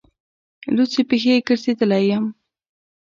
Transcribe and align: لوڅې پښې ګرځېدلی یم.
لوڅې 0.75 1.01
پښې 1.09 1.35
ګرځېدلی 1.47 2.03
یم. 2.11 2.25